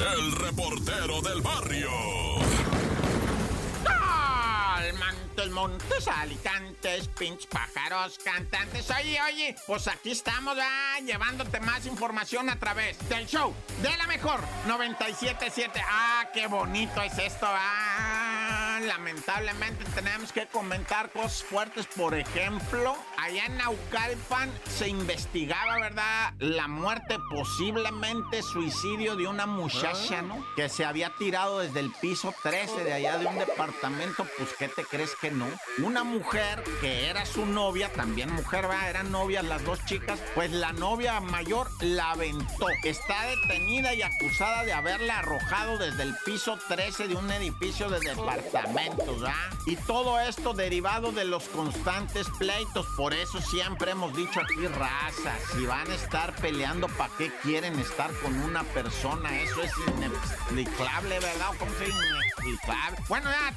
el 0.00 0.32
reportero 0.32 1.20
del 1.22 1.40
barrio. 1.42 1.90
Montes, 4.98 5.50
montes, 5.50 6.08
alicantes, 6.08 7.08
pinch 7.08 7.46
pájaros, 7.48 8.18
cantantes. 8.24 8.90
Oye, 8.90 9.18
oye, 9.22 9.56
pues 9.66 9.88
aquí 9.88 10.10
estamos, 10.10 10.56
ah, 10.60 10.98
llevándote 11.04 11.60
más 11.60 11.86
información 11.86 12.50
a 12.50 12.58
través 12.58 12.98
del 13.08 13.26
show 13.26 13.54
de 13.82 13.96
la 13.96 14.06
mejor 14.06 14.40
977. 14.66 15.80
Ah, 15.86 16.28
qué 16.34 16.46
bonito 16.46 17.00
es 17.02 17.16
esto, 17.18 17.46
ah. 17.48 18.29
Lamentablemente 18.86 19.84
tenemos 19.94 20.32
que 20.32 20.46
comentar 20.46 21.10
cosas 21.10 21.42
fuertes. 21.42 21.86
Por 21.86 22.14
ejemplo, 22.14 22.96
allá 23.18 23.46
en 23.46 23.58
Naucalpan 23.58 24.50
se 24.68 24.88
investigaba, 24.88 25.78
¿verdad? 25.80 26.32
La 26.38 26.66
muerte, 26.66 27.18
posiblemente 27.30 28.42
suicidio 28.42 29.16
de 29.16 29.26
una 29.26 29.46
muchacha, 29.46 30.22
¿no? 30.22 30.44
Que 30.56 30.68
se 30.68 30.84
había 30.84 31.12
tirado 31.18 31.58
desde 31.58 31.80
el 31.80 31.92
piso 32.00 32.34
13 32.42 32.84
de 32.84 32.92
allá 32.92 33.18
de 33.18 33.26
un 33.26 33.38
departamento. 33.38 34.26
Pues, 34.38 34.50
¿qué 34.58 34.68
te 34.68 34.84
crees 34.84 35.14
que 35.20 35.30
no? 35.30 35.46
Una 35.78 36.04
mujer 36.04 36.62
que 36.80 37.08
era 37.08 37.26
su 37.26 37.44
novia, 37.46 37.92
también 37.92 38.32
mujer, 38.32 38.66
¿verdad? 38.66 38.90
Eran 38.90 39.10
novias 39.12 39.44
las 39.44 39.64
dos 39.64 39.84
chicas. 39.84 40.18
Pues 40.34 40.50
la 40.52 40.72
novia 40.72 41.20
mayor 41.20 41.68
la 41.80 42.12
aventó. 42.12 42.68
Está 42.84 43.26
detenida 43.26 43.94
y 43.94 44.02
acusada 44.02 44.64
de 44.64 44.72
haberla 44.72 45.18
arrojado 45.18 45.78
desde 45.78 46.02
el 46.02 46.14
piso 46.24 46.58
13 46.68 47.08
de 47.08 47.14
un 47.14 47.30
edificio 47.30 47.88
de 47.88 48.00
¿verdad? 48.74 49.34
Y 49.66 49.76
todo 49.76 50.18
esto 50.20 50.52
derivado 50.52 51.12
de 51.12 51.24
los 51.24 51.44
constantes 51.48 52.28
pleitos. 52.38 52.86
Por 52.96 53.12
eso 53.14 53.40
siempre 53.40 53.92
hemos 53.92 54.14
dicho 54.16 54.40
aquí, 54.40 54.66
raza, 54.66 55.34
si 55.52 55.66
van 55.66 55.90
a 55.90 55.94
estar 55.94 56.34
peleando, 56.36 56.88
¿para 56.88 57.12
qué 57.16 57.30
quieren 57.42 57.78
estar 57.78 58.10
con 58.20 58.34
una 58.40 58.64
persona? 58.64 59.40
Eso 59.40 59.62
es 59.62 59.72
inexplicable, 59.96 61.20
¿verdad? 61.20 61.48
¿Cómo 61.58 61.70
se? 61.72 62.19
Bueno, 63.08 63.30
ya. 63.30 63.54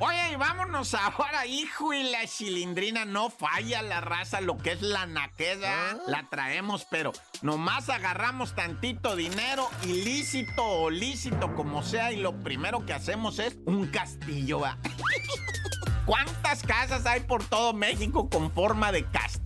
Oye, 0.00 0.32
y 0.32 0.36
vámonos 0.36 0.94
ahora, 0.94 1.46
hijo, 1.46 1.92
y 1.92 2.04
la 2.04 2.26
cilindrina 2.26 3.04
no 3.04 3.30
falla 3.30 3.82
la 3.82 4.00
raza, 4.00 4.40
lo 4.40 4.56
que 4.56 4.72
es 4.72 4.82
la 4.82 5.06
naqueda, 5.06 5.98
la 6.06 6.28
traemos, 6.28 6.86
pero 6.88 7.12
nomás 7.42 7.88
agarramos 7.88 8.54
tantito 8.54 9.16
dinero, 9.16 9.68
ilícito 9.84 10.64
o 10.64 10.90
lícito, 10.90 11.54
como 11.54 11.82
sea, 11.82 12.12
y 12.12 12.16
lo 12.16 12.32
primero 12.44 12.86
que 12.86 12.92
hacemos 12.92 13.40
es 13.40 13.56
un 13.66 13.88
castillo, 13.88 14.60
¿va? 14.60 14.78
¿Cuántas 16.06 16.62
casas 16.62 17.04
hay 17.04 17.20
por 17.20 17.44
todo 17.44 17.72
México 17.74 18.30
con 18.30 18.50
forma 18.52 18.92
de 18.92 19.04
castillo, 19.04 19.37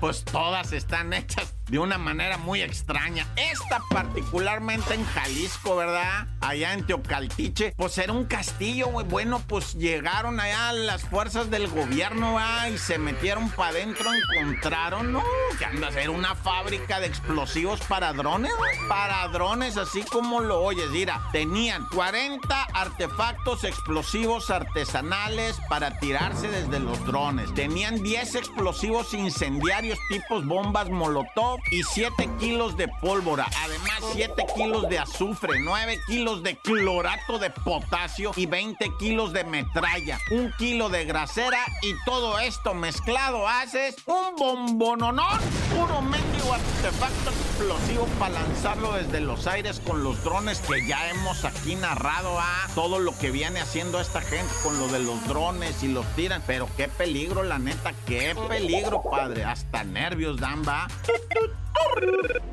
Pues 0.00 0.24
todas 0.24 0.72
están 0.72 1.12
hechas 1.12 1.54
de 1.68 1.78
una 1.78 1.98
manera 1.98 2.38
muy 2.38 2.62
extraña. 2.62 3.26
Esta 3.36 3.80
particularmente 3.90 4.94
en 4.94 5.04
Jalisco, 5.04 5.76
¿verdad? 5.76 6.26
Allá 6.40 6.72
en 6.72 6.86
Teocaltiche, 6.86 7.74
pues 7.76 7.98
era 7.98 8.12
un 8.12 8.24
castillo, 8.24 8.88
güey. 8.88 9.06
Bueno, 9.06 9.42
pues 9.46 9.74
llegaron 9.74 10.40
allá 10.40 10.72
las 10.72 11.02
fuerzas 11.02 11.50
del 11.50 11.68
gobierno, 11.68 12.34
¿va? 12.34 12.68
Y 12.68 12.78
se 12.78 12.98
metieron 12.98 13.50
para 13.50 13.70
adentro, 13.70 14.10
encontraron, 14.14 15.12
¿no? 15.12 15.22
Que 15.58 15.66
anda 15.66 15.88
a 15.88 15.92
ser 15.92 16.10
una 16.10 16.34
fábrica 16.34 17.00
de 17.00 17.06
explosivos 17.06 17.80
para 17.82 18.12
drones, 18.12 18.52
Para 18.88 19.28
drones, 19.28 19.76
así 19.76 20.02
como 20.02 20.40
lo 20.40 20.60
oyes, 20.60 20.88
mira. 20.90 21.20
Tenían 21.32 21.86
40 21.88 22.62
artefactos 22.72 23.64
explosivos 23.64 24.50
artesanales 24.50 25.56
para 25.68 25.98
tirarse 25.98 26.48
desde 26.48 26.80
los 26.80 27.04
drones. 27.04 27.52
Tenían 27.54 28.02
10 28.02 28.36
explosivos 28.36 29.12
incendiarios 29.28 29.98
tipos 30.08 30.46
bombas 30.46 30.88
molotov 30.88 31.60
y 31.70 31.82
7 31.82 32.30
kilos 32.40 32.78
de 32.78 32.88
pólvora. 32.88 33.46
Además, 33.62 34.00
7 34.14 34.46
kilos 34.56 34.88
de 34.88 34.98
azufre, 34.98 35.60
9 35.60 35.98
kilos 36.06 36.42
de 36.42 36.56
clorato 36.56 37.38
de 37.38 37.50
potasio 37.50 38.32
y 38.36 38.46
20 38.46 38.90
kilos 38.98 39.34
de 39.34 39.44
metralla. 39.44 40.18
Un 40.30 40.50
kilo 40.56 40.88
de 40.88 41.04
grasera 41.04 41.58
y 41.82 41.92
todo 42.06 42.38
esto 42.38 42.72
mezclado 42.72 43.46
haces 43.46 43.96
un 44.06 44.36
bombononón. 44.36 45.40
Puro 45.76 46.00
mendigo 46.00 46.54
artefacto 46.54 47.30
explosivo 47.30 48.06
para 48.18 48.34
lanzarlo 48.34 48.92
desde 48.92 49.20
los 49.20 49.46
aires 49.46 49.80
con 49.86 50.02
los 50.02 50.24
drones 50.24 50.60
que 50.60 50.86
ya 50.86 51.10
hemos 51.10 51.44
aquí 51.44 51.74
narrado 51.74 52.38
a 52.40 52.66
todo 52.74 52.98
lo 52.98 53.16
que 53.18 53.30
viene 53.30 53.60
haciendo 53.60 54.00
esta 54.00 54.22
gente 54.22 54.52
con 54.62 54.78
lo 54.78 54.88
de 54.88 55.00
los 55.00 55.22
drones 55.28 55.82
y 55.82 55.88
los 55.88 56.06
tiran. 56.16 56.42
Pero 56.46 56.66
qué 56.78 56.88
peligro, 56.88 57.42
la 57.42 57.58
neta, 57.58 57.92
qué 58.06 58.34
peligro, 58.48 59.02
Hasta 59.18 59.84
nervios 59.84 60.36
dan, 60.38 60.62
va. 60.62 60.86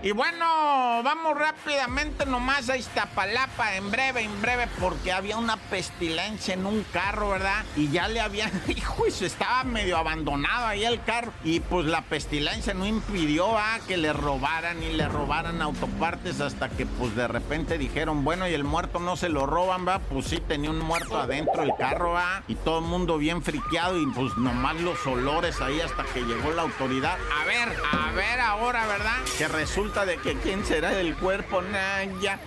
Y 0.00 0.12
bueno, 0.12 1.02
vamos 1.02 1.36
rápidamente 1.36 2.24
nomás 2.24 2.70
a 2.70 2.76
Iztapalapa, 2.76 3.74
en 3.74 3.90
breve, 3.90 4.22
en 4.22 4.40
breve, 4.40 4.68
porque 4.80 5.10
había 5.10 5.36
una 5.36 5.56
pestilencia 5.56 6.54
en 6.54 6.66
un 6.66 6.84
carro, 6.92 7.30
¿verdad? 7.30 7.64
Y 7.74 7.90
ya 7.90 8.06
le 8.06 8.20
habían, 8.20 8.50
hijo, 8.68 9.08
y 9.08 9.10
se 9.10 9.26
estaba 9.26 9.64
medio 9.64 9.96
abandonado 9.96 10.66
ahí 10.66 10.84
el 10.84 11.02
carro. 11.02 11.32
Y 11.42 11.58
pues 11.58 11.86
la 11.86 12.02
pestilencia 12.02 12.74
no 12.74 12.86
impidió 12.86 13.58
a 13.58 13.80
que 13.88 13.96
le 13.96 14.12
robaran 14.12 14.80
y 14.84 14.92
le 14.92 15.08
robaran 15.08 15.60
autopartes 15.62 16.40
hasta 16.40 16.68
que 16.68 16.86
pues 16.86 17.16
de 17.16 17.26
repente 17.26 17.76
dijeron, 17.76 18.22
bueno, 18.22 18.48
y 18.48 18.54
el 18.54 18.62
muerto 18.62 19.00
no 19.00 19.16
se 19.16 19.28
lo 19.28 19.46
roban, 19.46 19.86
va. 19.86 19.98
Pues 19.98 20.26
sí, 20.26 20.38
tenía 20.38 20.70
un 20.70 20.78
muerto 20.78 21.18
adentro 21.18 21.64
el 21.64 21.74
carro, 21.76 22.12
va. 22.12 22.44
Y 22.46 22.54
todo 22.54 22.78
el 22.78 22.84
mundo 22.84 23.18
bien 23.18 23.42
friqueado 23.42 24.00
y 24.00 24.06
pues 24.06 24.36
nomás 24.36 24.76
los 24.76 25.04
olores 25.08 25.60
ahí 25.60 25.80
hasta 25.80 26.04
que 26.04 26.20
llegó 26.20 26.52
la 26.52 26.62
autoridad. 26.62 27.18
A 27.42 27.44
ver, 27.44 27.68
a 27.92 28.12
ver 28.12 28.40
ahora, 28.40 28.86
¿verdad? 28.86 29.07
Que 29.36 29.48
resulta 29.48 30.04
de 30.04 30.16
que 30.18 30.34
quién 30.36 30.64
será 30.64 30.98
el 31.00 31.14
cuerpo, 31.16 31.62
Naya. 31.62 32.40